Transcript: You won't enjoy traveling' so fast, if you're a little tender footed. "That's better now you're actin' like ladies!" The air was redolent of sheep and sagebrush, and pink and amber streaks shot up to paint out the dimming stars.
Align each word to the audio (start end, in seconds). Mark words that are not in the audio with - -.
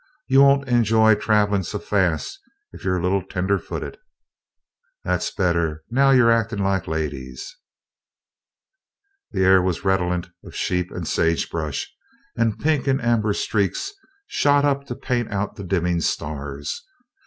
You 0.27 0.41
won't 0.41 0.67
enjoy 0.67 1.13
traveling' 1.13 1.61
so 1.61 1.77
fast, 1.77 2.39
if 2.71 2.83
you're 2.83 2.97
a 2.97 3.01
little 3.03 3.21
tender 3.21 3.59
footed. 3.59 3.99
"That's 5.03 5.29
better 5.29 5.83
now 5.91 6.09
you're 6.09 6.31
actin' 6.31 6.57
like 6.57 6.87
ladies!" 6.87 7.55
The 9.29 9.43
air 9.45 9.61
was 9.61 9.85
redolent 9.85 10.29
of 10.43 10.55
sheep 10.55 10.89
and 10.89 11.07
sagebrush, 11.07 11.87
and 12.35 12.57
pink 12.57 12.87
and 12.87 12.99
amber 12.99 13.33
streaks 13.33 13.93
shot 14.25 14.65
up 14.65 14.87
to 14.87 14.95
paint 14.95 15.31
out 15.31 15.55
the 15.55 15.63
dimming 15.63 16.01
stars. 16.01 16.81